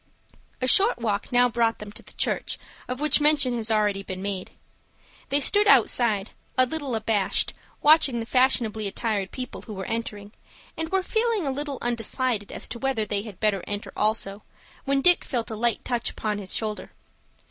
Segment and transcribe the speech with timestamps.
[0.61, 2.57] A short walk now brought them to the church
[2.87, 4.49] of which mention has already been made.
[5.29, 10.31] They stood outside, a little abashed, watching the fashionably attired people who were entering,
[10.75, 14.41] and were feeling a little undecided as to whether they had better enter also,
[14.85, 16.93] when Dick felt a light touch upon his shoulder.